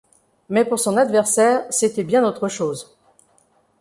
Mais 0.49 0.65
pour 0.65 0.79
son 0.79 0.97
adversaire 0.97 1.63
c'était 1.69 2.03
bien 2.03 2.23
autre 2.25 2.47
chose. 2.47 2.97